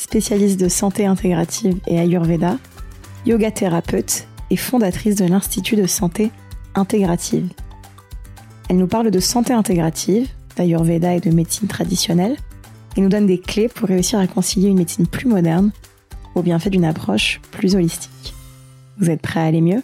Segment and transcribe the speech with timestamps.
[0.00, 2.56] spécialiste de santé intégrative et Ayurveda,
[3.26, 6.30] yoga thérapeute et fondatrice de l'Institut de santé
[6.74, 7.50] intégrative.
[8.70, 12.36] Elle nous parle de santé intégrative, d'Ayurveda et de médecine traditionnelle,
[12.96, 15.70] et nous donne des clés pour réussir à concilier une médecine plus moderne
[16.34, 18.34] au bienfait d'une approche plus holistique.
[18.98, 19.82] Vous êtes prêts à aller mieux?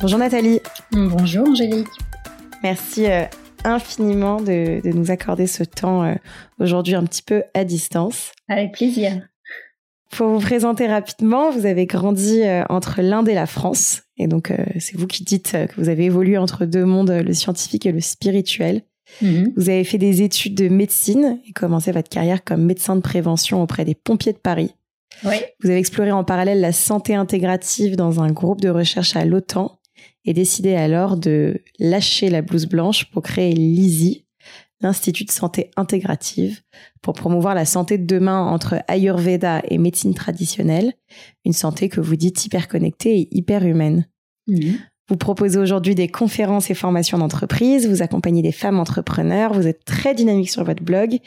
[0.00, 0.60] Bonjour Nathalie.
[0.92, 1.88] Bonjour Angélique.
[2.62, 3.24] Merci euh,
[3.64, 6.14] infiniment de, nous accorder ce temps euh,
[6.58, 8.32] aujourd'hui un petit peu à distance.
[8.48, 9.28] Avec plaisir.
[10.10, 14.02] Pour vous présenter rapidement, vous avez grandi euh, entre l'Inde et la France.
[14.16, 17.86] Et donc, c'est vous qui dites que vous avez évolué entre deux mondes, le scientifique
[17.86, 18.82] et le spirituel.
[19.22, 19.52] Mhm.
[19.56, 23.62] Vous avez fait des études de médecine et commencé votre carrière comme médecin de prévention
[23.62, 24.74] auprès des pompiers de Paris.
[25.24, 25.36] Oui.
[25.62, 29.77] Vous avez exploré en parallèle la santé intégrative dans un groupe de recherche à l'OTAN
[30.28, 34.26] et décidé alors de lâcher la blouse blanche pour créer l'ISI,
[34.82, 36.60] l'Institut de santé intégrative,
[37.00, 40.92] pour promouvoir la santé de demain entre Ayurveda et médecine traditionnelle,
[41.46, 44.06] une santé que vous dites hyper connectée et hyper humaine.
[45.08, 49.86] Vous proposez aujourd'hui des conférences et formations d'entreprise, vous accompagnez des femmes entrepreneurs, vous êtes
[49.86, 51.20] très dynamique sur votre blog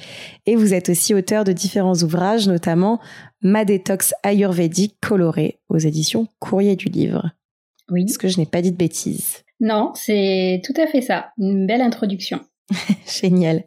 [0.46, 3.00] et vous êtes aussi auteur de différents ouvrages, notamment
[3.42, 7.32] Ma détox ayurvédique colorée aux éditions Courrier du Livre.
[7.92, 8.06] Oui.
[8.06, 9.44] Parce que je n'ai pas dit de bêtises.
[9.60, 11.32] Non, c'est tout à fait ça.
[11.38, 12.40] Une belle introduction.
[13.22, 13.64] Génial.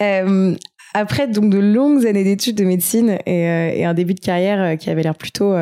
[0.00, 0.54] Euh,
[0.94, 4.76] après donc de longues années d'études de médecine et, euh, un début de carrière euh,
[4.76, 5.54] qui avait l'air plutôt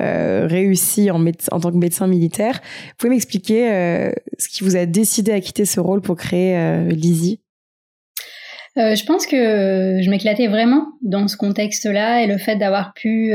[0.00, 5.32] réussi en, en, tant que médecin militaire, vous pouvez m'expliquer ce qui vous a décidé
[5.32, 7.40] à quitter ce rôle pour créer l'ISI
[8.76, 13.32] je pense que je m'éclatais vraiment dans ce contexte-là et le fait d'avoir pu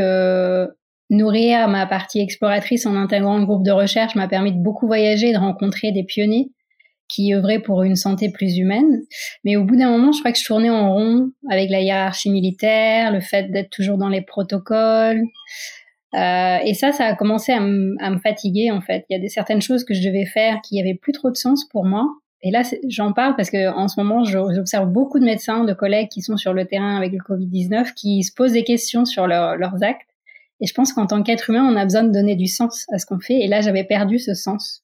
[1.14, 5.30] nourrir ma partie exploratrice en intégrant le groupe de recherche m'a permis de beaucoup voyager
[5.30, 6.52] et de rencontrer des pionniers
[7.08, 9.02] qui œuvraient pour une santé plus humaine.
[9.44, 12.32] Mais au bout d'un moment, je crois que je tournais en rond avec la hiérarchie
[12.32, 15.22] militaire, le fait d'être toujours dans les protocoles.
[16.16, 19.06] Euh, et ça, ça a commencé à, me fatiguer en fait.
[19.10, 21.38] Il y a des certaines choses que je devais faire qui avaient plus trop de
[21.38, 22.06] sens pour moi.
[22.42, 26.10] Et là, j'en parle parce que en ce moment, j'observe beaucoup de médecins, de collègues
[26.10, 29.84] qui sont sur le terrain avec le Covid-19, qui se posent des questions sur leurs
[29.84, 30.13] actes
[30.64, 32.98] et je pense qu'en tant qu'être humain, on a besoin de donner du sens à
[32.98, 33.42] ce qu'on fait.
[33.42, 34.82] Et là, j'avais perdu ce sens.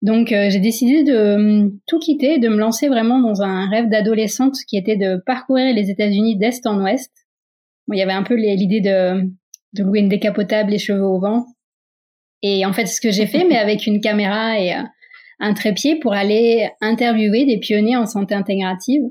[0.00, 3.90] Donc, euh, j'ai décidé de hum, tout quitter, de me lancer vraiment dans un rêve
[3.90, 7.12] d'adolescente qui était de parcourir les États-Unis d'est en ouest.
[7.92, 9.30] Il y avait un peu l'idée de,
[9.74, 11.44] de louer une décapotable, les cheveux au vent.
[12.40, 14.82] Et en fait, ce que j'ai fait, mais avec une caméra et euh,
[15.38, 19.02] un trépied pour aller interviewer des pionniers en santé intégrative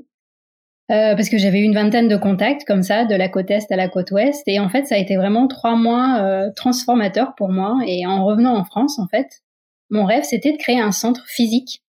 [0.90, 3.76] euh, parce que j'avais une vingtaine de contacts comme ça, de la côte est à
[3.76, 7.50] la côte ouest, et en fait ça a été vraiment trois mois euh, transformateurs pour
[7.50, 7.78] moi.
[7.86, 9.42] Et en revenant en France, en fait,
[9.90, 11.82] mon rêve c'était de créer un centre physique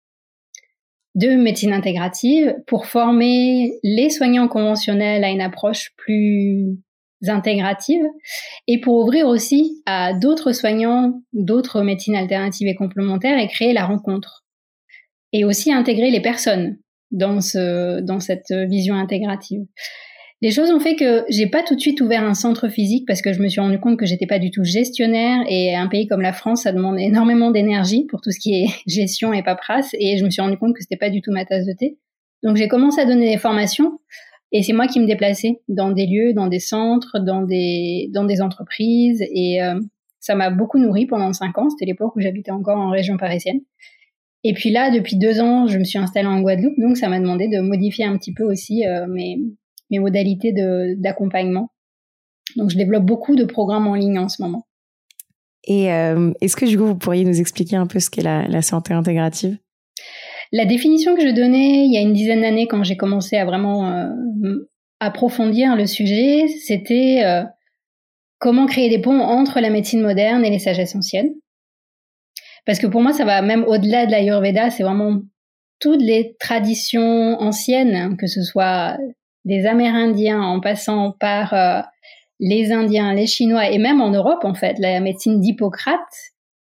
[1.15, 6.77] de médecine intégrative pour former les soignants conventionnels à une approche plus
[7.27, 8.03] intégrative
[8.67, 13.85] et pour ouvrir aussi à d'autres soignants, d'autres médecines alternatives et complémentaires et créer la
[13.85, 14.45] rencontre.
[15.31, 16.77] Et aussi intégrer les personnes
[17.11, 19.65] dans ce dans cette vision intégrative.
[20.41, 23.21] Les choses ont fait que j'ai pas tout de suite ouvert un centre physique parce
[23.21, 26.07] que je me suis rendu compte que j'étais pas du tout gestionnaire et un pays
[26.07, 29.93] comme la France ça demande énormément d'énergie pour tout ce qui est gestion et paperasse
[29.99, 31.97] et je me suis rendu compte que c'était pas du tout ma tasse de thé.
[32.41, 33.99] Donc j'ai commencé à donner des formations
[34.53, 38.23] et c'est moi qui me déplaçais dans des lieux, dans des centres, dans des dans
[38.23, 39.77] des entreprises et euh,
[40.21, 41.69] ça m'a beaucoup nourri pendant cinq ans.
[41.69, 43.59] C'était l'époque où j'habitais encore en région parisienne.
[44.43, 47.19] Et puis là, depuis deux ans, je me suis installée en Guadeloupe, donc ça m'a
[47.19, 49.37] demandé de modifier un petit peu aussi euh, mes,
[49.91, 50.53] mes modalités
[50.97, 51.71] d'accompagnement.
[52.55, 54.65] Donc je développe beaucoup de programmes en ligne en ce moment.
[55.65, 58.47] Et euh, est-ce que du coup, vous pourriez nous expliquer un peu ce qu'est la,
[58.47, 59.57] la santé intégrative?
[60.51, 63.45] La définition que je donnais il y a une dizaine d'années quand j'ai commencé à
[63.45, 64.69] vraiment euh,
[64.99, 67.43] approfondir le sujet, c'était euh,
[68.39, 71.33] comment créer des ponts entre la médecine moderne et les sagesses anciennes.
[72.69, 75.23] Parce que pour moi, ça va même au-delà de l'Ayurveda, c'est vraiment
[75.79, 78.95] toutes les traditions anciennes, que ce soit
[79.43, 81.81] des Amérindiens en passant par euh,
[82.39, 85.97] les Indiens, les Chinois et même en Europe en fait, la médecine d'Hippocrate,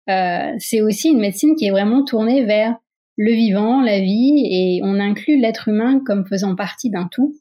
[0.10, 2.76] euh, c'est aussi une médecine qui est vraiment tournée vers
[3.16, 7.36] le vivant, la vie, et on inclut l'être humain comme faisant partie d'un tout.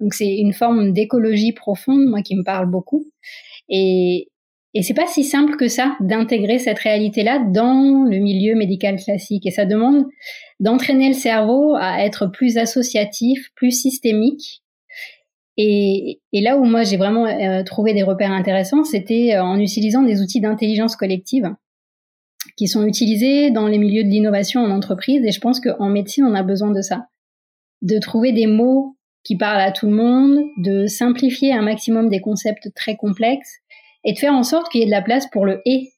[0.00, 3.04] Donc c'est une forme d'écologie profonde, moi qui me parle beaucoup.
[3.68, 4.29] Et,
[4.72, 9.46] et c'est pas si simple que ça d'intégrer cette réalité-là dans le milieu médical classique.
[9.46, 10.06] Et ça demande
[10.60, 14.62] d'entraîner le cerveau à être plus associatif, plus systémique.
[15.56, 20.02] Et, là où moi j'ai vraiment euh, trouvé des repères intéressants, c'était euh, en utilisant
[20.02, 21.52] des outils d'intelligence collective
[22.56, 25.22] qui sont utilisés dans les milieux de l'innovation en entreprise.
[25.24, 27.08] Et je pense qu'en médecine, on a besoin de ça.
[27.82, 32.20] De trouver des mots qui parlent à tout le monde, de simplifier un maximum des
[32.20, 33.60] concepts très complexes
[34.04, 35.90] et de faire en sorte qu'il y ait de la place pour le et.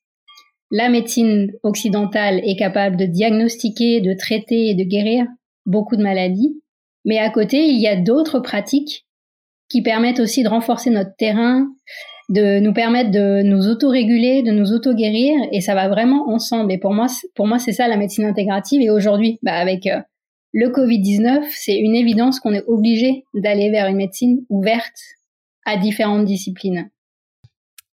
[0.70, 5.26] La médecine occidentale est capable de diagnostiquer, de traiter et de guérir
[5.66, 6.62] beaucoup de maladies,
[7.04, 9.06] mais à côté, il y a d'autres pratiques
[9.68, 11.66] qui permettent aussi de renforcer notre terrain,
[12.28, 16.72] de nous permettre de nous auto-réguler, de nous auto-guérir, et ça va vraiment ensemble.
[16.72, 18.80] Et pour moi, pour moi, c'est ça la médecine intégrative.
[18.80, 20.00] Et aujourd'hui, bah, avec euh,
[20.52, 24.98] le Covid-19, c'est une évidence qu'on est obligé d'aller vers une médecine ouverte
[25.64, 26.90] à différentes disciplines.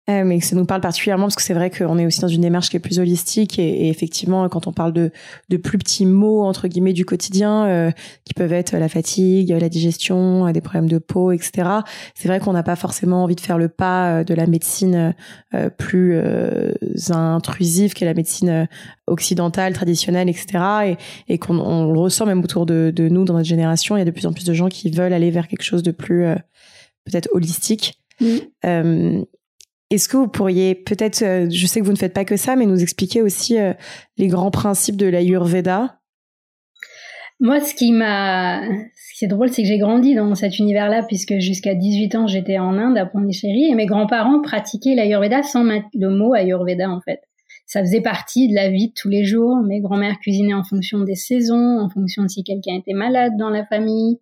[0.08, 2.40] Euh, mais ça nous parle particulièrement parce que c'est vrai qu'on est aussi dans une
[2.40, 5.10] démarche qui est plus holistique et, effectivement quand on parle de,
[5.50, 7.90] de plus petits mots entre guillemets du quotidien euh,
[8.24, 11.68] qui peuvent être la fatigue, la digestion, des problèmes de peau, etc.
[12.14, 15.14] C'est vrai qu'on n'a pas forcément envie de faire le pas euh, de la médecine
[15.76, 16.20] plus
[17.10, 18.68] intrusive qu'est la médecine
[19.06, 20.46] occidentale, traditionnelle, etc.
[20.86, 23.96] Et, et qu'on on le ressent même autour de, de, nous dans notre génération.
[23.96, 25.82] Il y a de plus en plus de gens qui veulent aller vers quelque chose
[25.82, 26.24] de plus
[27.04, 27.98] peut-être holistique.
[28.64, 29.24] Euh,
[29.90, 32.56] est-ce que vous pourriez peut-être, euh, je sais que vous ne faites pas que ça,
[32.56, 33.72] mais nous expliquer aussi euh,
[34.18, 35.98] les grands principes de l'Ayurveda
[37.40, 41.04] Moi, ce qui m'a, ce qui est drôle, c'est que j'ai grandi dans cet univers-là,
[41.04, 45.64] puisque jusqu'à 18 ans, j'étais en Inde, à Pondichéry, et mes grands-parents pratiquaient l'Ayurveda sans
[45.64, 47.20] le mot Ayurveda, en fait.
[47.66, 49.56] Ça faisait partie de la vie de tous les jours.
[49.62, 53.50] Mes grands-mères cuisinaient en fonction des saisons, en fonction de si quelqu'un était malade dans
[53.50, 54.18] la famille.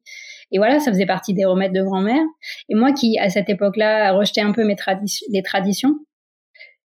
[0.53, 2.23] Et voilà, ça faisait partie des remèdes de grand-mère.
[2.69, 4.77] Et moi qui, à cette époque-là, rejetais un peu mes
[5.31, 5.97] les traditions,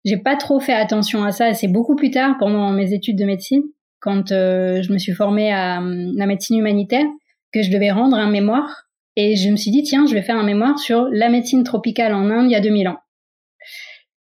[0.06, 1.54] j'ai pas trop fait attention à ça.
[1.54, 3.64] C'est beaucoup plus tard, pendant mes études de médecine,
[4.00, 7.06] quand euh, je me suis formée à, la médecine humanitaire,
[7.52, 8.86] que je devais rendre un mémoire.
[9.16, 12.14] Et je me suis dit, tiens, je vais faire un mémoire sur la médecine tropicale
[12.14, 13.00] en Inde il y a 2000 ans.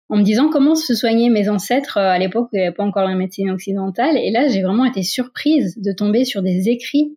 [0.09, 2.83] En me disant comment se soignaient mes ancêtres euh, à l'époque, il n'y avait pas
[2.83, 4.17] encore la médecine occidentale.
[4.17, 7.15] Et là, j'ai vraiment été surprise de tomber sur des écrits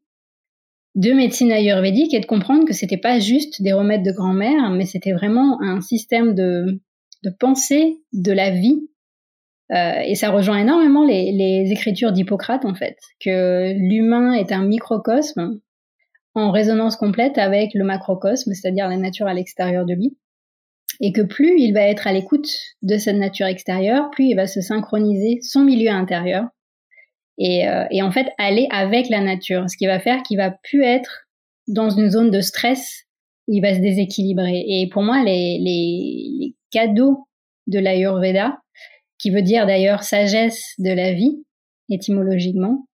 [0.94, 4.84] de médecine ayurvédique et de comprendre que c'était pas juste des remèdes de grand-mère, mais
[4.84, 6.80] c'était vraiment un système de,
[7.24, 8.88] de pensée de la vie.
[9.72, 14.64] Euh, et ça rejoint énormément les, les écritures d'Hippocrate, en fait, que l'humain est un
[14.64, 15.60] microcosme
[16.34, 20.16] en résonance complète avec le macrocosme, c'est-à-dire la nature à l'extérieur de lui.
[21.00, 22.48] Et que plus il va être à l'écoute
[22.82, 26.48] de cette nature extérieure, plus il va se synchroniser son milieu intérieur
[27.44, 30.50] et, euh, et, en fait aller avec la nature, ce qui va faire qu'il va
[30.50, 31.26] plus être
[31.68, 33.06] dans une zone de stress
[33.48, 34.64] il va se déséquilibrer.
[34.66, 37.26] Et pour moi, les, les, les cadeaux
[37.66, 38.58] de l'Ayurveda,
[39.18, 41.44] qui veut dire d'ailleurs sagesse de la vie,
[41.90, 42.86] étymologiquement,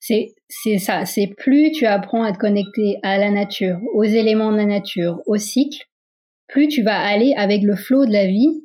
[0.00, 4.52] c'est c'est ça, c'est plus tu apprends à te connecter à la nature, aux éléments
[4.52, 5.84] de la nature, au cycle,
[6.46, 8.62] plus tu vas aller avec le flot de la vie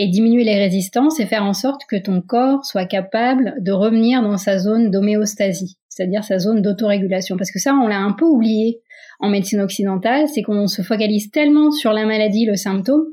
[0.00, 4.22] et diminuer les résistances et faire en sorte que ton corps soit capable de revenir
[4.22, 7.36] dans sa zone d'homéostasie, c'est-à-dire sa zone d'autorégulation.
[7.36, 8.80] Parce que ça, on l'a un peu oublié
[9.18, 13.04] en médecine occidentale, c'est qu'on se focalise tellement sur la maladie, le symptôme,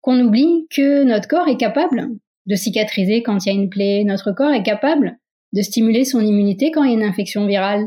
[0.00, 2.08] qu'on oublie que notre corps est capable
[2.46, 5.18] de cicatriser quand il y a une plaie, notre corps est capable
[5.52, 7.86] de stimuler son immunité quand il y a une infection virale.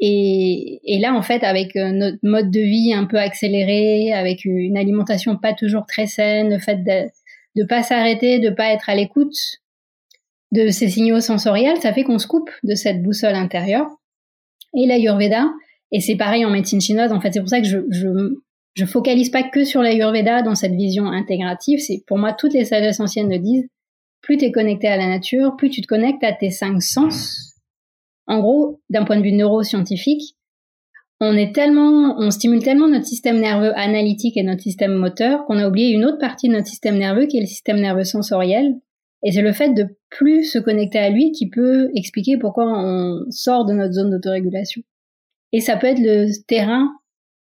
[0.00, 4.76] Et, là, en fait, avec euh, notre mode de vie un peu accéléré, avec une
[4.76, 6.82] alimentation pas toujours très saine, le fait
[7.56, 9.36] de, pas s'arrêter, de pas être à l'écoute
[10.52, 13.86] de ces signaux sensoriels, ça fait qu'on se coupe de cette boussole intérieure.
[14.74, 15.46] Et l'Ayurveda,
[15.92, 18.08] et c'est pareil en médecine chinoise, en fait, c'est pour ça que je, je,
[18.74, 22.64] je focalise pas que sur l'Ayurveda dans cette vision intégrative, c'est pour moi toutes les
[22.64, 23.68] sagesses anciennes le disent,
[24.22, 27.54] plus tu es connecté à la nature, plus tu te connectes à tes cinq sens.
[28.26, 30.36] En gros, d'un point de vue neuroscientifique,
[31.20, 35.58] on est tellement, on stimule tellement notre système nerveux analytique et notre système moteur qu'on
[35.58, 38.74] a oublié une autre partie de notre système nerveux qui est le système nerveux sensoriel.
[39.22, 43.30] Et c'est le fait de plus se connecter à lui qui peut expliquer pourquoi on
[43.30, 44.80] sort de notre zone d'autorégulation.
[45.52, 46.88] Et ça peut être le terrain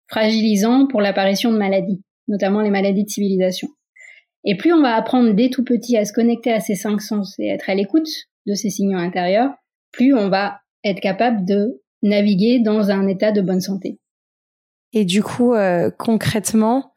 [0.08, 3.70] fragilisant pour l'apparition de maladies, notamment les maladies de civilisation.
[4.46, 7.40] Et plus on va apprendre dès tout petit à se connecter à ces cinq sens
[7.40, 8.10] et être à l'écoute
[8.46, 9.52] de ces signaux intérieurs,
[9.92, 13.98] plus on va être capable de naviguer dans un état de bonne santé.
[14.94, 16.94] Et du coup, euh, concrètement,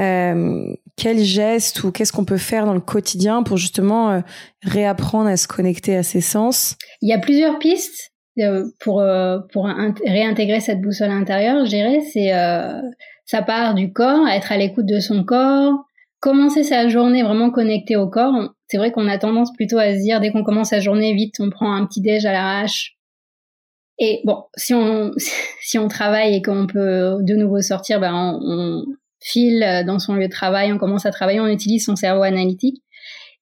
[0.00, 4.20] euh, quel geste ou qu'est-ce qu'on peut faire dans le quotidien pour justement euh,
[4.62, 6.76] réapprendre à se connecter à ses sens?
[7.00, 8.12] Il y a plusieurs pistes.
[8.78, 9.02] pour
[9.52, 9.68] pour
[10.06, 12.30] réintégrer cette boussole intérieure, je dirais, c'est
[13.26, 15.74] ça part du corps, être à l'écoute de son corps,
[16.20, 18.54] commencer sa journée vraiment connecté au corps.
[18.68, 21.34] C'est vrai qu'on a tendance plutôt à se dire dès qu'on commence sa journée vite,
[21.40, 22.97] on prend un petit déj à l'arrache.
[23.98, 25.12] Et bon, si on
[25.62, 28.84] si on travaille et qu'on peut de nouveau sortir, ben on,
[29.20, 32.82] file dans son lieu de travail, on commence à travailler, on utilise son cerveau analytique.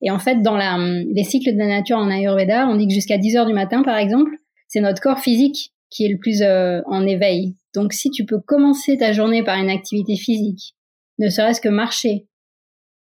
[0.01, 2.95] Et en fait, dans la, les cycles de la nature en Ayurveda, on dit que
[2.95, 4.31] jusqu'à 10 heures du matin, par exemple,
[4.69, 7.57] c'est notre corps physique qui est le plus euh, en éveil.
[7.75, 10.75] Donc, si tu peux commencer ta journée par une activité physique,
[11.19, 12.27] ne serait-ce que marcher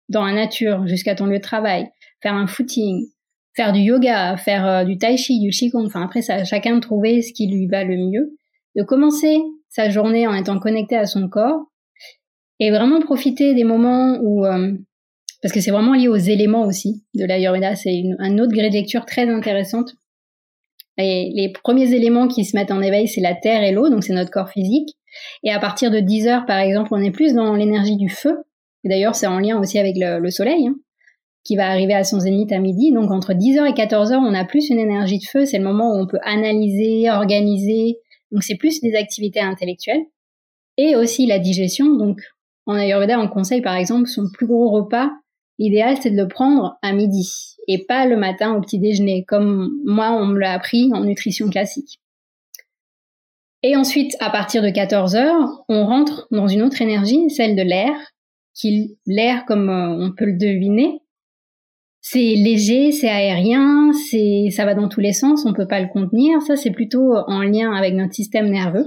[0.09, 1.89] dans la nature jusqu'à ton lieu de travail,
[2.23, 3.07] faire un footing,
[3.59, 6.81] faire du yoga, faire euh, du tai chi, du qigong, enfin après ça, chacun de
[6.81, 8.37] trouver ce qui lui va le mieux,
[8.77, 9.39] de commencer
[9.69, 11.67] sa journée en étant connecté à son corps
[12.61, 14.73] et vraiment profiter des moments où euh,
[15.43, 17.75] parce que c'est vraiment lié aux éléments aussi de l'Ayurveda.
[17.75, 19.95] C'est un autre gré de lecture très intéressante.
[20.97, 24.03] Et les premiers éléments qui se mettent en éveil, c'est la terre et l'eau, donc
[24.03, 24.97] c'est notre corps physique.
[25.45, 28.37] Et à partir de 10 heures, par exemple, on est plus dans l'énergie du feu.
[28.85, 30.75] D'ailleurs, c'est en lien aussi avec le, soleil, hein,
[31.45, 32.93] qui va arriver à son zénith à midi.
[32.93, 35.45] Donc entre 10 heures et 14 heures, on a plus une énergie de feu.
[35.47, 37.99] C'est le moment où on peut analyser, organiser.
[38.31, 40.05] Donc c'est plus des activités intellectuelles.
[40.77, 41.97] Et aussi la digestion.
[41.97, 42.21] Donc
[42.67, 45.11] en Ayurveda, on conseille par exemple son plus gros repas
[45.59, 49.71] L'idéal, c'est de le prendre à midi et pas le matin au petit déjeuner, comme
[49.85, 52.01] moi, on me l'a appris en nutrition classique.
[53.65, 57.63] Et ensuite, à partir de 14 heures, on rentre dans une autre énergie, celle de
[57.63, 57.93] l'air,
[58.55, 61.01] qui l'air, comme euh, on peut le deviner,
[62.01, 65.89] c'est léger, c'est aérien, c'est ça va dans tous les sens, on peut pas le
[65.89, 66.41] contenir.
[66.43, 68.87] Ça, c'est plutôt en lien avec notre système nerveux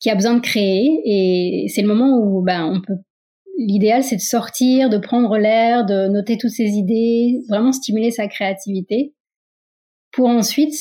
[0.00, 2.94] qui a besoin de créer et c'est le moment où ben, on peut
[3.60, 8.26] l'idéal, c'est de sortir, de prendre l'air, de noter toutes ses idées, vraiment stimuler sa
[8.26, 9.14] créativité,
[10.12, 10.74] pour ensuite,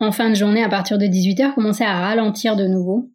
[0.00, 3.10] en fin de journée, à partir de 18h, commencer à ralentir de nouveau.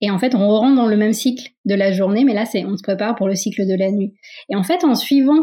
[0.00, 2.64] Et en fait, on rentre dans le même cycle de la journée, mais là, c'est,
[2.64, 4.14] on se prépare pour le cycle de la nuit.
[4.48, 5.42] Et en fait, en suivant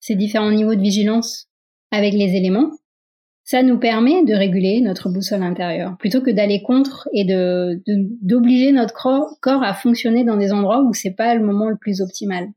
[0.00, 1.48] ces différents niveaux de vigilance
[1.90, 2.70] avec les éléments,
[3.44, 8.94] ça nous permet de réguler notre boussole intérieure plutôt que d'aller contre et d'obliger notre
[9.40, 12.48] corps à fonctionner dans des endroits où c'est pas le moment le plus optimal.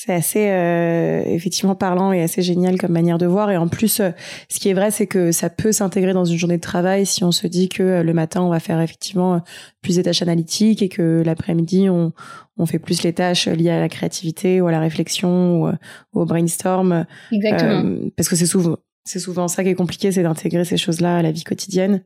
[0.00, 3.50] C'est assez euh, effectivement parlant et assez génial comme manière de voir.
[3.50, 4.10] Et en plus, euh,
[4.48, 7.24] ce qui est vrai, c'est que ça peut s'intégrer dans une journée de travail si
[7.24, 9.42] on se dit que euh, le matin, on va faire effectivement
[9.82, 12.12] plus des tâches analytiques et que l'après-midi, on,
[12.58, 15.72] on fait plus les tâches liées à la créativité ou à la réflexion ou,
[16.12, 17.04] au brainstorm.
[17.32, 18.08] Exactement.
[18.16, 21.22] parce que c'est souvent, c'est souvent ça qui est compliqué, c'est d'intégrer ces choses-là à
[21.22, 22.04] la vie quotidienne.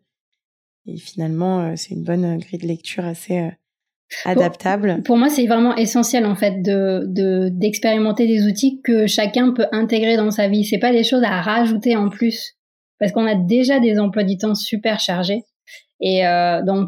[0.86, 3.50] Et finalement, euh, c'est une bonne grille de lecture assez euh,
[4.24, 5.02] adaptable.
[5.04, 10.16] Pour, moi, c'est vraiment essentiel en fait de d'expérimenter des outils que chacun peut intégrer
[10.16, 10.64] dans sa vie.
[10.64, 12.54] C'est pas des choses à rajouter en plus
[12.98, 15.42] parce qu'on a déjà des emplois du temps super chargés.
[16.00, 16.86] Et euh, dans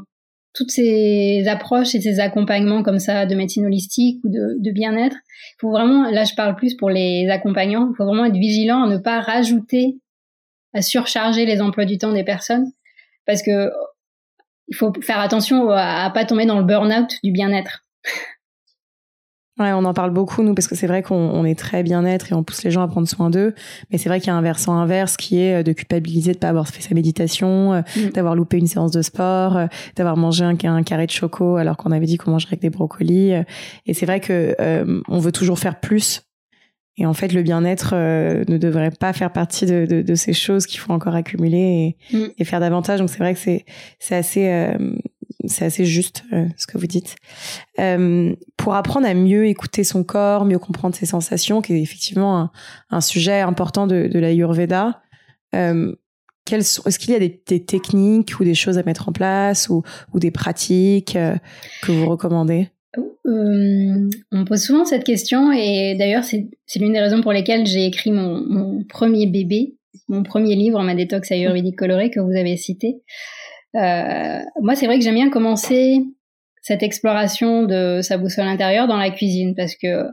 [0.55, 5.17] toutes ces approches et ces accompagnements comme ça de médecine holistique ou de, de bien-être,
[5.17, 8.85] il faut vraiment, là je parle plus pour les accompagnants, il faut vraiment être vigilant
[8.85, 9.99] à ne pas rajouter
[10.73, 12.67] à surcharger les emplois du temps des personnes
[13.27, 13.71] parce que
[14.69, 17.85] il faut faire attention à, à pas tomber dans le burn-out du bien-être.
[19.61, 22.35] Ouais, on en parle beaucoup nous parce que c'est vrai qu'on est très bien-être et
[22.35, 23.55] on pousse les gens à prendre soin d'eux,
[23.91, 26.39] mais c'est vrai qu'il y a un versant inverse qui est euh, de culpabiliser de
[26.39, 28.09] pas avoir fait sa méditation, euh, mm.
[28.11, 31.77] d'avoir loupé une séance de sport, euh, d'avoir mangé un, un, carré de choco alors
[31.77, 33.33] qu'on avait dit qu'on mangerait des brocolis.
[33.87, 34.57] Et c'est vrai que
[35.09, 36.23] on veut toujours faire plus
[36.97, 40.33] et en fait, le bien-être euh, ne devrait pas faire partie de, de, de ces
[40.33, 42.27] choses qu'il faut encore accumuler et, mm.
[42.39, 43.01] et faire davantage.
[43.01, 43.65] Donc c'est vrai que c'est
[43.99, 44.95] c'est assez euh,
[45.47, 47.17] c'est assez juste euh, ce que vous dites.
[48.57, 52.51] pour apprendre à mieux écouter son corps, mieux comprendre ses sensations, qui est effectivement un,
[52.91, 55.03] un sujet important de, de l'Ayurveda.
[55.53, 59.83] Est-ce qu'il y a des, des, techniques ou des choses à mettre en place ou,
[60.13, 61.19] ou des pratiques
[61.83, 62.71] que vous recommandez?
[63.01, 67.67] Euh, on me pose souvent cette question et d'ailleurs c'est l'une des raisons pour lesquelles
[67.67, 69.75] j'ai écrit mon, premier bébé,
[70.09, 72.97] mon premier livre, ma détox ayurvédique colorée que vous avez cité.
[73.77, 76.03] Euh, moi c'est vrai que j'aime bien commencer
[76.63, 80.05] cette exploration de sa boussole intérieure dans la cuisine parce que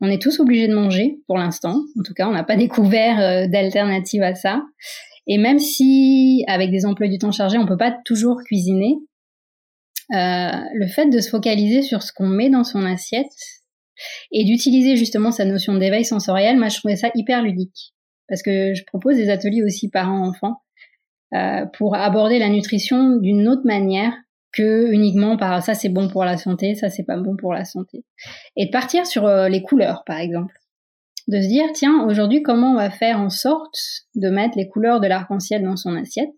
[0.00, 1.80] on est tous obligés de manger pour l'instant.
[1.98, 4.62] En tout cas, on n'a pas découvert euh, d'alternative à ça.
[5.26, 8.96] Et même si avec des emplois du temps chargés, on peut pas toujours cuisiner,
[10.10, 13.26] le fait de se focaliser sur ce qu'on met dans son assiette
[14.30, 17.94] et d'utiliser justement sa notion d'éveil sensoriel, moi je trouvais ça hyper ludique
[18.28, 20.62] parce que je propose des ateliers aussi parents-enfants
[21.34, 24.12] euh, pour aborder la nutrition d'une autre manière
[24.52, 27.64] que uniquement par ça c'est bon pour la santé, ça c'est pas bon pour la
[27.64, 28.04] santé.
[28.56, 30.54] Et de partir sur euh, les couleurs par exemple.
[31.28, 33.76] De se dire tiens aujourd'hui comment on va faire en sorte
[34.14, 36.30] de mettre les couleurs de l'arc-en-ciel dans son assiette?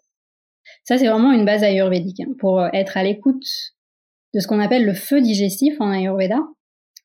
[0.89, 3.45] Ça, c'est vraiment une base ayurvédique hein, pour être à l'écoute
[4.33, 6.39] de ce qu'on appelle le feu digestif en Ayurveda.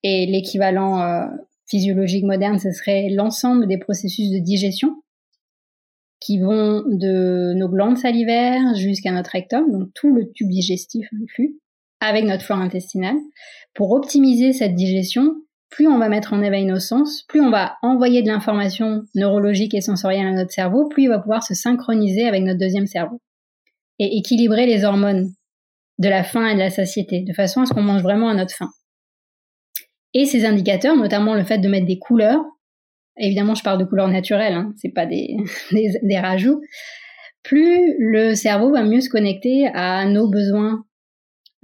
[0.03, 1.25] Et l'équivalent euh,
[1.67, 5.03] physiologique moderne, ce serait l'ensemble des processus de digestion
[6.21, 11.59] qui vont de nos glandes salivaires jusqu'à notre rectum, donc tout le tube digestif inclus,
[11.99, 13.17] avec notre flore intestinale.
[13.73, 15.35] Pour optimiser cette digestion,
[15.69, 19.73] plus on va mettre en éveil nos sens, plus on va envoyer de l'information neurologique
[19.73, 23.19] et sensorielle à notre cerveau, plus il va pouvoir se synchroniser avec notre deuxième cerveau
[23.99, 25.33] et équilibrer les hormones
[25.99, 28.33] de la faim et de la satiété, de façon à ce qu'on mange vraiment à
[28.33, 28.69] notre faim.
[30.13, 32.43] Et ces indicateurs, notamment le fait de mettre des couleurs,
[33.17, 35.37] évidemment je parle de couleurs naturelles, hein, c'est pas des,
[36.19, 36.61] rajouts,
[37.43, 40.85] plus le cerveau va mieux se connecter à nos besoins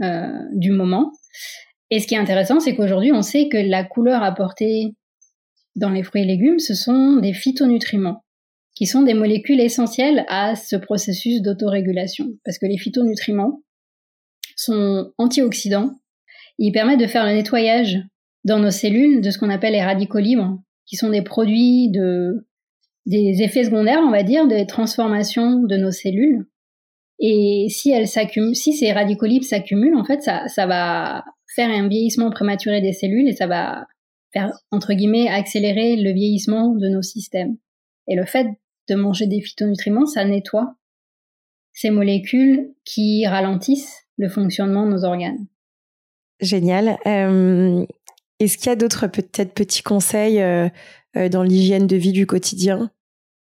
[0.02, 1.12] euh, du moment.
[1.90, 4.94] Et ce qui est intéressant, c'est qu'aujourd'hui, on sait que la couleur apportée
[5.76, 8.24] dans les fruits et légumes, ce sont des phytonutriments,
[8.80, 12.30] qui sont des molécules essentielles à ce processus d'autorégulation.
[12.46, 13.62] Parce que les phytonutriments
[14.56, 16.00] sont antioxydants,
[16.60, 18.00] ils permettent de faire le nettoyage
[18.46, 22.48] dans nos cellules de ce qu'on appelle les radicaux libres, qui sont des produits de
[23.06, 26.48] des effets secondaires, on va dire, des transformations de nos cellules.
[27.20, 31.70] Et si elles s'accumulent, si ces radicaux libres s'accumulent, en fait, ça, ça va faire
[31.70, 33.88] un vieillissement prématuré des cellules et ça va
[34.32, 37.58] faire, entre guillemets, accélérer le vieillissement de nos systèmes.
[38.08, 38.48] Et le fait
[38.90, 40.76] de manger des phytonutriments, ça nettoie
[41.74, 45.48] ces molécules qui ralentissent le fonctionnement de nos organes.
[46.42, 46.98] Génial.
[47.06, 47.86] Euh,
[48.40, 50.70] est-ce qu'il y a d'autres peut-être petits conseils euh,
[51.16, 52.92] euh, dans l'hygiène de vie du quotidien?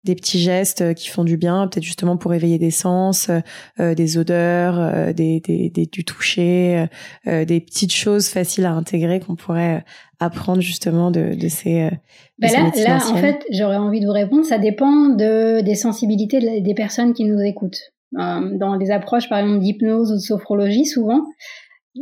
[0.05, 3.31] Des petits gestes euh, qui font du bien, peut-être justement pour éveiller des sens,
[3.79, 6.87] des odeurs, des, des, du toucher,
[7.27, 9.85] des petites choses faciles à intégrer qu'on pourrait
[10.21, 11.91] apprendre justement de, de ces.
[12.39, 14.45] Ben là, là, en fait, j'aurais envie de vous répondre.
[14.45, 17.93] Ça dépend de, des sensibilités des personnes qui nous écoutent.
[18.13, 21.23] dans les approches, par exemple, d'hypnose ou de sophrologie, souvent,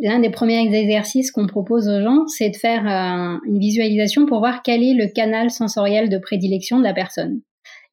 [0.03, 4.39] l'un des premiers exercices qu'on propose aux gens, c'est de faire euh, une visualisation pour
[4.39, 7.41] voir quel est le canal sensoriel de prédilection de la personne.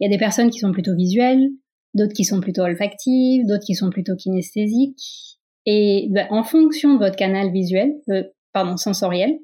[0.03, 1.47] Il y a des personnes qui sont plutôt visuelles,
[1.93, 5.39] d'autres qui sont plutôt olfactives, d'autres qui sont plutôt kinesthésiques.
[5.65, 9.39] Et ben, en fonction de votre canal visuel, euh, pardon, sensoriel,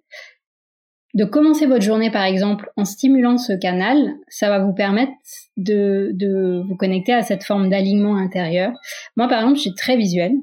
[1.14, 5.14] de commencer votre journée par exemple en stimulant ce canal, ça va vous permettre
[5.56, 8.74] de, vous connecter à cette forme d'alignement intérieur.
[9.16, 10.34] Moi par exemple, je suis très visuelle.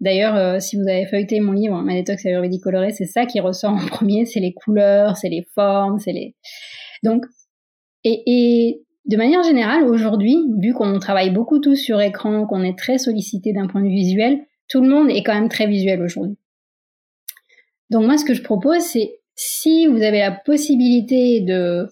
[0.00, 3.40] D'ailleurs, euh, si vous avez feuilleté mon livre, Ma détox ayurvédique colorée, c'est ça qui
[3.40, 6.34] ressort en premier, c'est les couleurs, c'est les formes, c'est les...
[7.02, 7.26] Donc,
[8.04, 12.98] et de manière générale, aujourd'hui, vu qu'on travaille beaucoup tous sur écran, qu'on est très
[12.98, 16.36] sollicité d'un point de vue visuel, tout le monde est quand même très visuel aujourd'hui.
[17.90, 21.86] Donc moi, ce que je propose, c'est si vous avez la possibilité de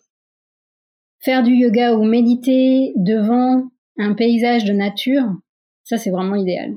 [1.21, 3.65] faire du yoga ou méditer devant
[3.99, 5.25] un paysage de nature,
[5.85, 6.77] ça c'est vraiment idéal.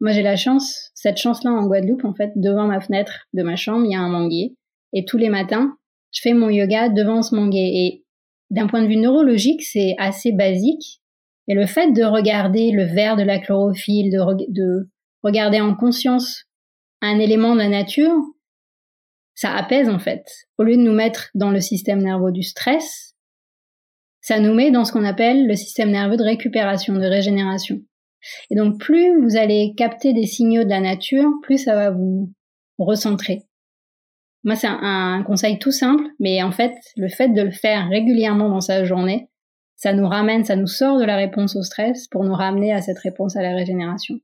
[0.00, 3.56] Moi, j'ai la chance, cette chance-là en Guadeloupe, en fait, devant ma fenêtre de ma
[3.56, 4.56] chambre, il y a un manguier.
[4.94, 5.76] Et tous les matins,
[6.10, 7.86] je fais mon yoga devant ce manguier.
[7.86, 8.03] Et
[8.54, 11.00] d'un point de vue neurologique, c'est assez basique.
[11.48, 14.88] Et le fait de regarder le vert de la chlorophylle, de, de
[15.22, 16.44] regarder en conscience
[17.02, 18.14] un élément de la nature,
[19.34, 20.24] ça apaise en fait.
[20.56, 23.14] Au lieu de nous mettre dans le système nerveux du stress,
[24.20, 27.80] ça nous met dans ce qu'on appelle le système nerveux de récupération, de régénération.
[28.50, 32.32] Et donc plus vous allez capter des signaux de la nature, plus ça va vous
[32.78, 33.42] recentrer.
[34.44, 38.50] Moi, c'est un, conseil tout simple, mais en fait, le fait de le faire régulièrement
[38.50, 39.28] dans sa journée,
[39.74, 42.82] ça nous ramène, ça nous sort de la réponse au stress pour nous ramener à
[42.82, 44.20] cette réponse à la régénération.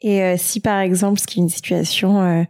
[0.00, 2.44] Et euh, si par exemple, ce qui est une situation euh,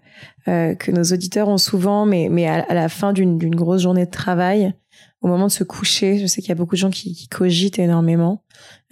[0.48, 4.10] euh, que nos auditeurs ont souvent, mais, mais à, la fin d'une grosse journée de
[4.10, 4.74] travail,
[5.20, 7.28] au moment de se coucher, je sais qu'il y a beaucoup de gens qui, qui
[7.28, 8.44] cogitent énormément,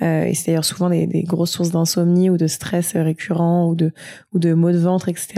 [0.03, 3.75] euh, et c'est d'ailleurs souvent des, des, grosses sources d'insomnie ou de stress récurrent ou
[3.75, 3.93] de
[4.33, 5.35] ou de maux de ventre, etc.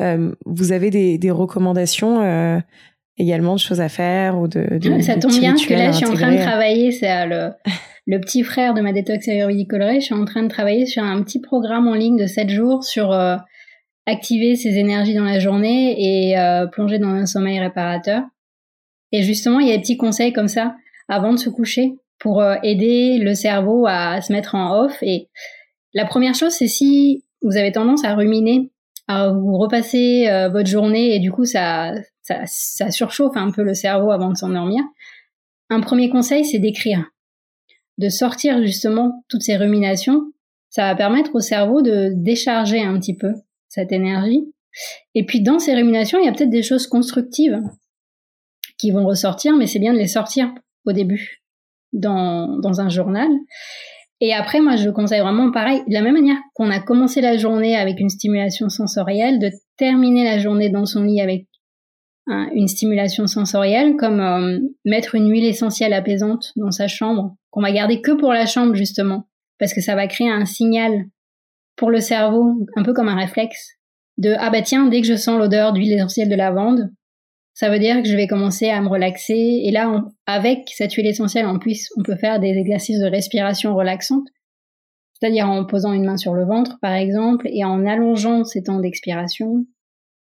[0.00, 2.58] Euh, vous avez des, des recommandations euh,
[3.18, 5.96] également de choses à faire ou de, de ça tombe bien parce que là je
[5.96, 7.50] suis en train de travailler, c'est le
[8.06, 9.26] le petit frère de ma détox
[9.68, 12.50] colorée, je suis en train de travailler sur un petit programme en ligne de 7
[12.50, 13.36] jours sur euh,
[14.06, 18.22] activer ses énergies dans la journée et euh, plonger dans un sommeil réparateur.
[19.12, 20.74] Et justement, il y a des petits conseils comme ça
[21.08, 24.96] avant de se coucher pour euh, aider le cerveau à se mettre en off.
[25.02, 25.28] Et
[25.92, 28.70] la première chose, c'est si vous avez tendance à ruminer,
[29.08, 33.62] à vous repasser euh, votre journée et du coup ça, ça, ça surchauffe un peu
[33.62, 34.82] le cerveau avant de s'endormir.
[35.68, 37.04] Un premier conseil, c'est d'écrire,
[37.98, 40.22] de sortir justement toutes ces ruminations.
[40.70, 43.32] Ça va permettre au cerveau de décharger un petit peu
[43.68, 44.44] cette énergie.
[45.14, 47.60] Et puis dans ces ruminations, il y a peut-être des choses constructives
[48.82, 50.52] qui vont ressortir, mais c'est bien de les sortir
[50.86, 51.44] au début
[51.92, 53.28] dans, dans un journal.
[54.20, 57.36] Et après, moi, je conseille vraiment pareil, de la même manière qu'on a commencé la
[57.36, 61.46] journée avec une stimulation sensorielle, de terminer la journée dans son lit avec
[62.26, 67.72] une stimulation sensorielle, comme euh, mettre une huile essentielle apaisante dans sa chambre, qu'on va
[67.72, 71.04] garder que pour la chambre justement, parce que ça va créer un signal
[71.76, 73.76] pour le cerveau, un peu comme un réflexe,
[74.18, 76.90] de ah bah tiens, dès que je sens l'odeur d'huile essentielle de lavande,
[77.54, 79.62] ça veut dire que je vais commencer à me relaxer.
[79.64, 83.74] Et là, avec cette huile essentielle, en plus, on peut faire des exercices de respiration
[83.74, 84.26] relaxante,
[85.14, 88.80] c'est-à-dire en posant une main sur le ventre, par exemple, et en allongeant ces temps
[88.80, 89.66] d'expiration.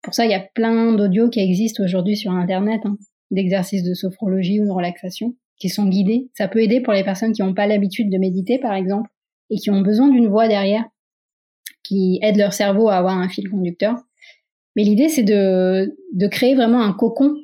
[0.02, 2.98] Pour ça, il y a plein d'audios qui existent aujourd'hui sur Internet, hein,
[3.30, 6.28] d'exercices de sophrologie ou de relaxation, qui sont guidés.
[6.34, 9.08] Ça peut aider pour les personnes qui n'ont pas l'habitude de méditer, par exemple,
[9.50, 10.84] et qui ont besoin d'une voix derrière,
[11.82, 13.96] qui aide leur cerveau à avoir un fil conducteur.
[14.76, 17.36] Mais l'idée, c'est de, de créer vraiment un cocon,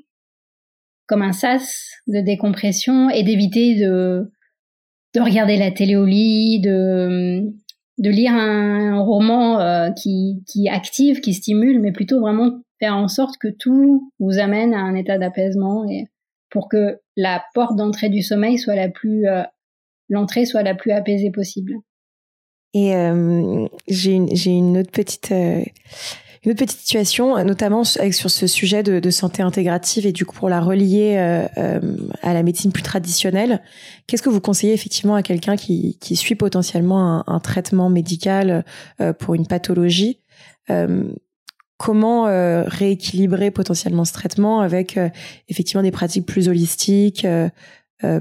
[1.07, 4.31] comme un sas de décompression et d'éviter de,
[5.15, 7.43] de regarder la télé au lit, de,
[7.99, 13.09] de lire un, roman euh, qui, qui active, qui stimule, mais plutôt vraiment faire en
[13.09, 16.07] sorte que tout vous amène à un état d'apaisement et
[16.51, 19.43] pour que la porte d'entrée du sommeil soit la plus, euh,
[20.09, 21.75] l'entrée soit la plus apaisée possible.
[22.73, 25.33] Et euh, j'ai une, une autre petite
[26.43, 30.37] une autre petite situation, notamment avec, sur ce sujet de, santé intégrative et du coup
[30.37, 33.61] pour la relier euh, euh, à la médecine plus traditionnelle,
[34.07, 38.65] qu'est-ce que vous conseillez effectivement à quelqu'un qui, suit potentiellement un, traitement médical
[39.01, 40.21] euh, pour une pathologie
[40.71, 41.13] euh,
[41.77, 44.99] Comment euh, rééquilibrer potentiellement ce traitement avec
[45.49, 47.27] effectivement des pratiques plus holistiques,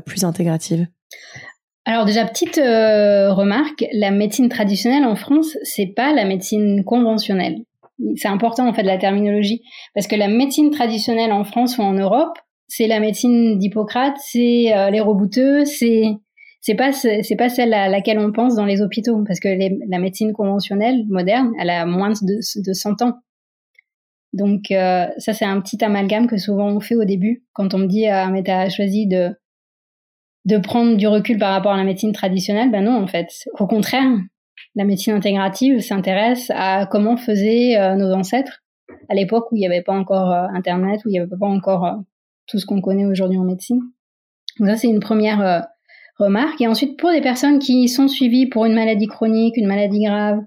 [0.05, 0.88] plus intégratives?
[1.84, 7.58] Alors déjà petite remarque, la médecine traditionnelle en France, c'est pas la médecine conventionnelle
[8.16, 9.62] c'est important en fait la terminologie
[9.94, 14.74] parce que la médecine traditionnelle en France ou en Europe, c'est la médecine d'Hippocrate, c'est
[14.76, 16.04] euh, les rebouteux, c'est
[16.62, 19.50] c'est pas c'est pas celle à laquelle on pense dans les hôpitaux parce que
[19.90, 23.14] la médecine conventionnelle moderne, elle a moins de, de 100 ans.
[24.34, 27.80] Donc euh, ça c'est un petit amalgame que souvent on fait au début quand on
[27.80, 29.36] me dit ah mais t'as choisi de
[30.46, 33.28] de prendre du recul par rapport à la médecine traditionnelle, ben non en fait.
[33.60, 34.08] Au contraire,
[34.76, 38.63] la médecine intégrative s'intéresse à comment faisaient euh, nos ancêtres
[39.10, 41.48] à l'époque où il n'y avait pas encore euh, Internet, où il n'y avait pas
[41.48, 41.95] encore euh,
[42.48, 43.82] tout ce qu'on connaît aujourd'hui en médecine.
[44.60, 45.67] Donc ça, c'est une première
[46.17, 46.60] remarque.
[46.60, 50.41] Et ensuite, pour des personnes qui sont suivies pour une maladie chronique, une maladie grave,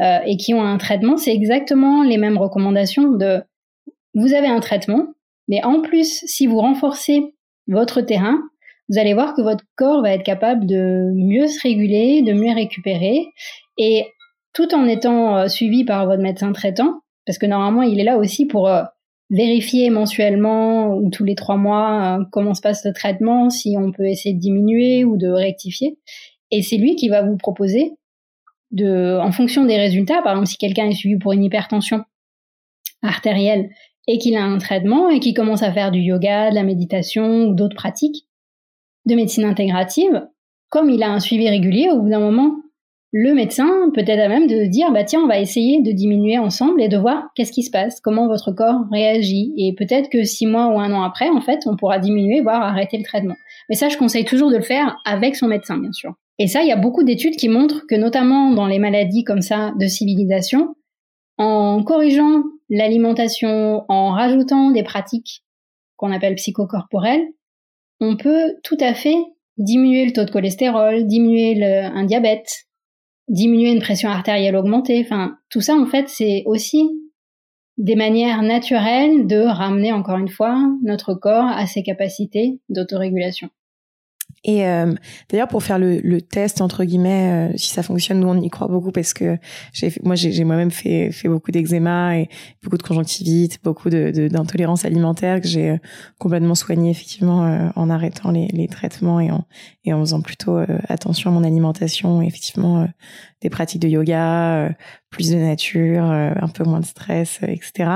[0.00, 3.42] et qui ont un traitement, c'est exactement les mêmes recommandations de
[4.14, 5.08] vous avez un traitement,
[5.48, 7.34] mais en plus, si vous renforcez
[7.68, 8.40] votre terrain,
[8.88, 12.54] vous allez voir que votre corps va être capable de mieux se réguler, de mieux
[12.54, 13.26] récupérer,
[13.78, 14.06] et
[14.52, 18.16] tout en étant euh, suivi par votre médecin traitant, parce que normalement il est là
[18.16, 18.82] aussi pour euh,
[19.30, 23.92] vérifier mensuellement ou tous les trois mois euh, comment se passe le traitement, si on
[23.92, 25.98] peut essayer de diminuer ou de rectifier.
[26.50, 27.92] Et c'est lui qui va vous proposer
[28.70, 32.04] de, en fonction des résultats, par exemple si quelqu'un est suivi pour une hypertension
[33.02, 33.68] artérielle
[34.06, 37.46] et qu'il a un traitement et qu'il commence à faire du yoga, de la méditation
[37.46, 38.25] ou d'autres pratiques,
[39.06, 40.26] de médecine intégrative,
[40.68, 42.56] comme il a un suivi régulier, au bout d'un moment,
[43.12, 46.38] le médecin peut être à même de dire bah tiens on va essayer de diminuer
[46.38, 50.24] ensemble et de voir qu'est-ce qui se passe, comment votre corps réagit et peut-être que
[50.24, 53.36] six mois ou un an après en fait on pourra diminuer voire arrêter le traitement.
[53.70, 56.12] Mais ça je conseille toujours de le faire avec son médecin bien sûr.
[56.38, 59.40] Et ça il y a beaucoup d'études qui montrent que notamment dans les maladies comme
[59.40, 60.74] ça de civilisation,
[61.38, 65.42] en corrigeant l'alimentation, en rajoutant des pratiques
[65.96, 67.26] qu'on appelle psychocorporelles,
[68.00, 69.16] on peut tout à fait
[69.56, 72.66] diminuer le taux de cholestérol, diminuer un diabète,
[73.28, 75.02] diminuer une pression artérielle augmentée.
[75.04, 76.90] Enfin, tout ça, en fait, c'est aussi
[77.78, 83.48] des manières naturelles de ramener, encore une fois, notre corps à ses capacités d'autorégulation.
[84.46, 84.94] Et euh,
[85.28, 88.48] d'ailleurs, pour faire le, le, test entre guillemets, euh, si ça fonctionne, nous on y
[88.48, 89.38] croit beaucoup parce que
[89.72, 92.28] j'ai, moi j'ai, moi-même fait, fait beaucoup d'eczéma et
[92.62, 95.78] beaucoup de conjonctivite, beaucoup de, d'intolérance alimentaire que j'ai euh,
[96.18, 99.44] complètement soigné effectivement en arrêtant les, les, traitements et en,
[99.84, 102.86] et en faisant plutôt attention à mon alimentation, et effectivement
[103.42, 104.70] des pratiques de yoga,
[105.10, 107.90] plus de nature, un peu moins de stress, etc.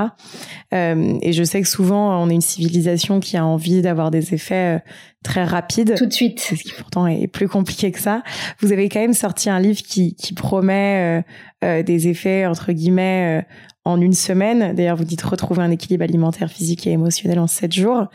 [0.71, 4.81] et je sais que souvent on est une civilisation qui a envie d'avoir des effets
[5.23, 5.95] très rapide.
[5.97, 6.39] Tout de suite.
[6.39, 8.23] Ce qui pourtant est plus compliqué que ça.
[8.59, 11.21] Vous avez quand même sorti un livre qui, qui promet
[11.63, 13.53] euh, euh, des effets, entre guillemets, euh,
[13.85, 14.75] en une semaine.
[14.75, 18.07] D'ailleurs, vous dites retrouver un équilibre alimentaire, physique et émotionnel en sept jours.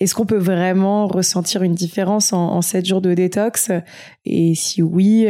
[0.00, 3.70] Est-ce qu'on peut vraiment ressentir une différence en, en sept jours de détox?
[4.24, 5.26] Et si oui,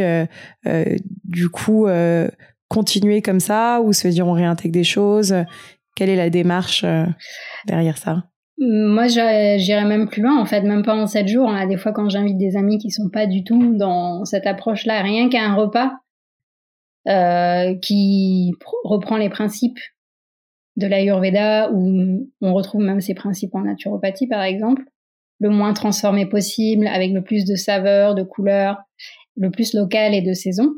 [1.25, 1.87] du coup,
[2.71, 5.35] continuer comme ça ou se dire on réintègre des choses?
[5.95, 6.85] Quelle est la démarche
[7.67, 8.23] derrière ça?
[8.63, 11.49] Moi, j'irais même plus loin, en fait, même pas en sept jours.
[11.49, 11.65] Hein.
[11.65, 15.29] Des fois, quand j'invite des amis qui sont pas du tout dans cette approche-là, rien
[15.29, 15.91] qu'à un repas
[17.07, 18.51] euh, qui
[18.83, 19.79] reprend les principes
[20.77, 24.83] de l'Ayurveda, où on retrouve même ces principes en naturopathie, par exemple,
[25.39, 28.77] le moins transformé possible, avec le plus de saveurs, de couleurs,
[29.37, 30.69] le plus local et de saison.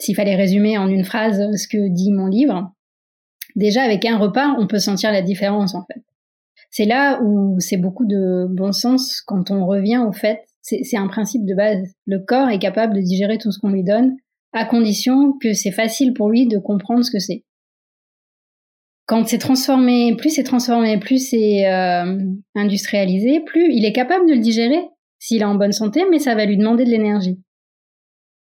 [0.00, 2.72] S'il fallait résumer en une phrase ce que dit mon livre,
[3.54, 6.02] déjà avec un repas, on peut sentir la différence en fait.
[6.70, 11.08] C'est là où c'est beaucoup de bon sens quand on revient au fait, c'est un
[11.08, 11.94] principe de base.
[12.06, 14.16] Le corps est capable de digérer tout ce qu'on lui donne,
[14.52, 17.44] à condition que c'est facile pour lui de comprendre ce que c'est.
[19.06, 22.18] Quand c'est transformé, plus c'est transformé, plus c'est euh,
[22.54, 24.80] industrialisé, plus il est capable de le digérer
[25.18, 27.38] s'il est en bonne santé, mais ça va lui demander de l'énergie.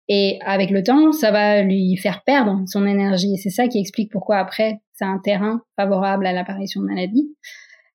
[0.09, 3.37] Et avec le temps, ça va lui faire perdre son énergie.
[3.39, 7.35] C'est ça qui explique pourquoi après, c'est un terrain favorable à l'apparition de maladies.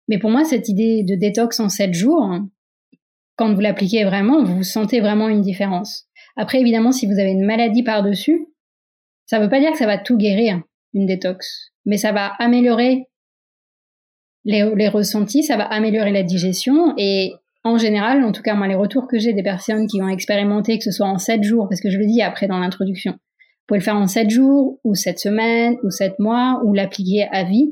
[0.08, 2.36] Mais pour moi, cette idée de détox en 7 jours,
[3.36, 6.08] quand vous l'appliquez vraiment, vous sentez vraiment une différence.
[6.36, 8.48] Après, évidemment, si vous avez une maladie par-dessus,
[9.28, 10.62] ça ne veut pas dire que ça va tout guérir,
[10.94, 11.72] une détox.
[11.86, 13.06] Mais ça va améliorer
[14.46, 18.68] les, les ressentis, ça va améliorer la digestion et en général, en tout cas moi
[18.68, 21.68] les retours que j'ai des personnes qui ont expérimenté, que ce soit en 7 jours,
[21.70, 23.14] parce que je le dis après dans l'introduction,
[23.70, 27.28] vous pouvez le faire en 7 jours, ou 7 semaines, ou 7 mois, ou l'appliquer
[27.32, 27.70] à vie.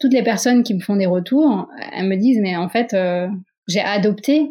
[0.00, 3.28] Toutes les personnes qui me font des retours, elles me disent, mais en fait, euh,
[3.68, 4.48] j'ai adopté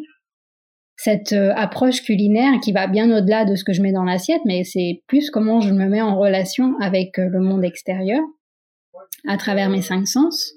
[0.96, 4.40] cette euh, approche culinaire qui va bien au-delà de ce que je mets dans l'assiette,
[4.46, 8.22] mais c'est plus comment je me mets en relation avec euh, le monde extérieur
[9.28, 10.54] à travers mes cinq sens.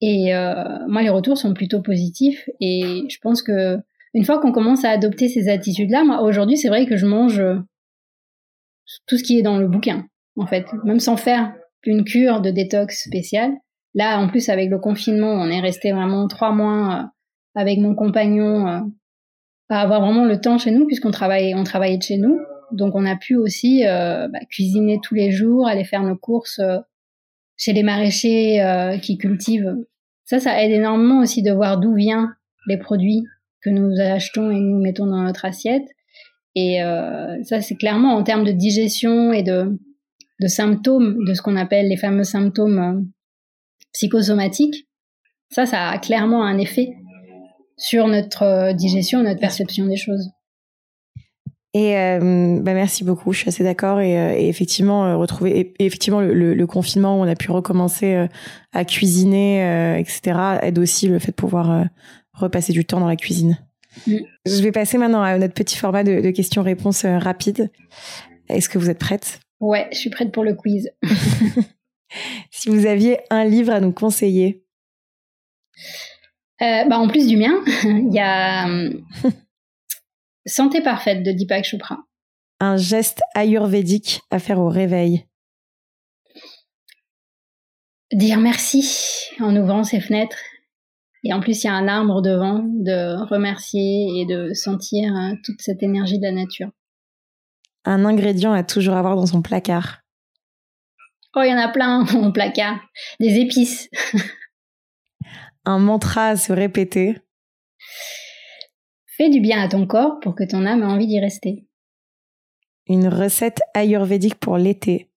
[0.00, 0.54] Et euh,
[0.86, 2.48] moi, les retours sont plutôt positifs.
[2.60, 3.78] Et je pense que
[4.14, 7.42] une fois qu'on commence à adopter ces attitudes-là, moi aujourd'hui, c'est vrai que je mange
[9.06, 10.06] tout ce qui est dans le bouquin,
[10.36, 11.52] en fait, même sans faire
[11.84, 13.52] une cure de détox spéciale.
[13.94, 17.02] Là, en plus, avec le confinement, on est resté vraiment trois mois euh,
[17.54, 18.80] avec mon compagnon euh,
[19.68, 22.38] à avoir vraiment le temps chez nous, puisqu'on travaillait, on travaillait de chez nous.
[22.72, 26.60] Donc, on a pu aussi bah, cuisiner tous les jours, aller faire nos courses
[27.58, 29.76] chez les maraîchers euh, qui cultivent.
[30.24, 32.34] Ça, ça aide énormément aussi de voir d'où viennent
[32.66, 33.24] les produits
[33.60, 35.86] que nous achetons et nous mettons dans notre assiette.
[36.54, 39.78] Et euh, ça, c'est clairement en termes de digestion et de,
[40.40, 43.00] de symptômes, de ce qu'on appelle les fameux symptômes euh,
[43.92, 44.86] psychosomatiques.
[45.50, 46.94] Ça, ça a clairement un effet
[47.76, 50.30] sur notre digestion, notre perception des choses.
[51.74, 54.00] Et euh, bah merci beaucoup, je suis assez d'accord.
[54.00, 58.14] Et, euh, et, effectivement, euh, retrouver, effectivement, le, le, confinement où on a pu recommencer
[58.14, 58.26] euh,
[58.72, 61.84] à cuisiner, etc., aide aussi le fait de pouvoir
[62.32, 63.58] repasser du temps dans la cuisine.
[64.06, 64.16] Mm.
[64.46, 67.70] Je vais passer maintenant à notre petit format de, de questions-réponses rapides.
[68.48, 69.40] Est-ce que vous êtes prête?
[69.60, 70.90] Ouais, je suis prête pour le quiz.
[72.50, 74.64] si vous aviez un livre à nous conseiller.
[76.60, 78.66] bah en plus du mien, il y a
[80.48, 81.98] Santé parfaite de Deepak Chopra.
[82.60, 85.26] Un geste ayurvédique à faire au réveil.
[88.12, 90.38] Dire merci en ouvrant ses fenêtres.
[91.24, 95.36] Et en plus, il y a un arbre devant, de remercier et de sentir hein,
[95.44, 96.70] toute cette énergie de la nature.
[97.84, 99.98] Un ingrédient à toujours avoir dans son placard.
[101.36, 102.80] Oh, il y en a plein dans mon placard.
[103.20, 103.90] Des épices.
[105.66, 107.18] un mantra à se répéter.
[109.18, 111.66] Fais du bien à ton corps pour que ton âme ait envie d'y rester.
[112.86, 115.10] Une recette ayurvédique pour l'été.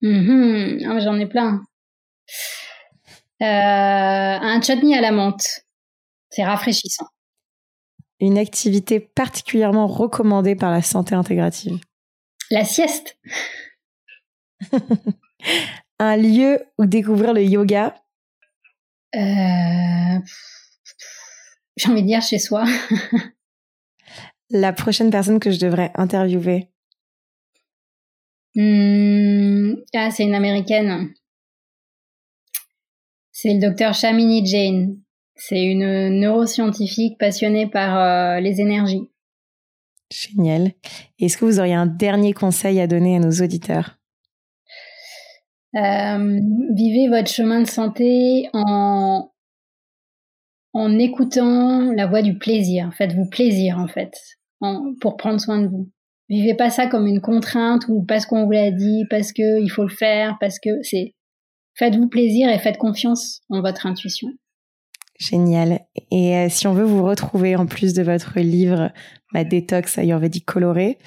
[0.00, 1.62] Mm J'en ai plein.
[3.42, 5.66] Euh, un chutney à la menthe.
[6.30, 7.08] C'est rafraîchissant.
[8.20, 11.78] Une activité particulièrement recommandée par la santé intégrative.
[12.50, 13.18] La sieste.
[15.98, 17.94] un lieu où découvrir le yoga.
[19.14, 20.18] Euh,
[21.80, 22.64] j'ai envie de dire chez soi.
[24.50, 26.68] La prochaine personne que je devrais interviewer.
[28.54, 31.14] Hmm, ah, c'est une américaine.
[33.32, 34.98] C'est le docteur Shamini Jane.
[35.36, 39.08] C'est une neuroscientifique passionnée par euh, les énergies.
[40.12, 40.72] Génial.
[41.18, 43.98] Est-ce que vous auriez un dernier conseil à donner à nos auditeurs?
[45.76, 46.40] Euh,
[46.74, 49.30] Vivez votre chemin de santé en
[50.72, 52.90] en écoutant la voix du plaisir.
[52.96, 54.12] Faites-vous plaisir, en fait,
[55.00, 55.90] pour prendre soin de vous.
[56.28, 59.68] Vivez pas ça comme une contrainte ou parce qu'on vous l'a dit, parce que il
[59.68, 61.14] faut le faire, parce que c'est.
[61.74, 64.28] Faites-vous plaisir et faites confiance en votre intuition.
[65.18, 65.80] Génial.
[66.10, 68.90] Et euh, si on veut vous retrouver en plus de votre livre
[69.32, 70.98] Ma détox ayurvédique coloré,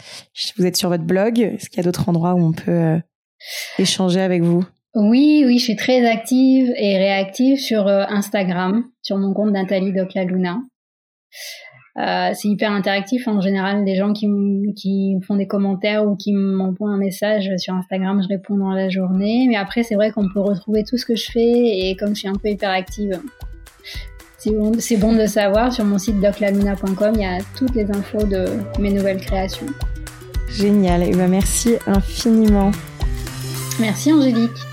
[0.58, 1.40] vous êtes sur votre blog.
[1.40, 3.00] Est-ce qu'il y a d'autres endroits où on peut euh,
[3.80, 4.64] échanger avec vous?
[4.96, 9.92] Oui, oui, je suis très active et réactive sur euh, Instagram, sur mon compte Nathalie
[9.92, 10.60] Doclaluna.
[11.98, 13.86] Euh, c'est hyper interactif en général.
[13.86, 14.28] Les gens qui,
[14.76, 18.90] qui font des commentaires ou qui m'envoient un message sur Instagram, je réponds dans la
[18.90, 19.48] journée.
[19.48, 22.20] Mais après, c'est vrai qu'on peut retrouver tout ce que je fais et comme je
[22.20, 23.20] suis un peu hyper active,
[24.38, 25.74] c'est bon, c'est bon de savoir.
[25.74, 28.46] Sur mon site doclaluna.com, il y a toutes les infos de
[28.80, 29.68] mes nouvelles créations.
[30.50, 31.02] Génial.
[31.02, 32.70] Et ben merci infiniment.
[33.80, 34.73] Merci Angélique.